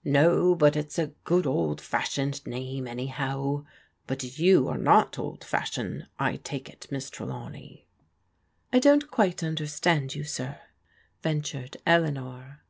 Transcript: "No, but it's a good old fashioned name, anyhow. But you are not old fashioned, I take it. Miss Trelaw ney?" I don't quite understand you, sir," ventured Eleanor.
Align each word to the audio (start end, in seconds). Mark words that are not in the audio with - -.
"No, 0.04 0.56
but 0.56 0.74
it's 0.74 0.98
a 0.98 1.12
good 1.22 1.46
old 1.46 1.80
fashioned 1.80 2.44
name, 2.44 2.88
anyhow. 2.88 3.64
But 4.08 4.36
you 4.36 4.66
are 4.66 4.76
not 4.76 5.20
old 5.20 5.44
fashioned, 5.44 6.08
I 6.18 6.38
take 6.38 6.68
it. 6.68 6.88
Miss 6.90 7.08
Trelaw 7.08 7.48
ney?" 7.52 7.86
I 8.72 8.80
don't 8.80 9.08
quite 9.08 9.44
understand 9.44 10.16
you, 10.16 10.24
sir," 10.24 10.58
ventured 11.22 11.76
Eleanor. 11.86 12.60